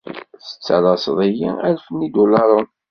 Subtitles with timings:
[0.45, 2.67] Tettalaseḍ-iyi alef n yidulaṛen.